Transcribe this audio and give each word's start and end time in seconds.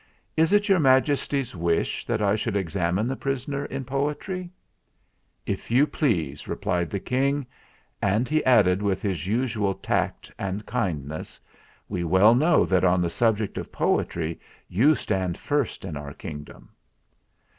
"Is 0.35 0.51
it 0.51 0.67
Your 0.67 0.79
Majesty's 0.79 1.55
wish 1.55 2.05
that 2.05 2.23
I 2.23 2.35
should 2.35 2.55
examine 2.55 3.07
the 3.07 3.15
prisoner 3.15 3.65
in 3.65 3.85
poetry?" 3.85 4.49
"If 5.55 5.69
you 5.69 5.85
please," 5.85 6.47
replied 6.47 6.89
the 6.89 6.99
King; 6.99 7.45
and 8.01 8.27
he 8.27 8.43
added, 8.43 8.81
with 8.81 9.03
his 9.03 9.27
usual 9.27 9.75
tact 9.75 10.31
and 10.39 10.65
kindness: 10.65 11.39
"We 11.87 12.03
well 12.03 12.33
know 12.33 12.65
that 12.65 12.83
on 12.83 12.99
the 12.99 13.11
subject 13.11 13.59
of 13.59 13.71
poetry 13.71 14.39
you 14.67 14.95
stand 14.95 15.37
first 15.37 15.85
in 15.85 15.95
our 15.95 16.15
kingdom." 16.15 16.69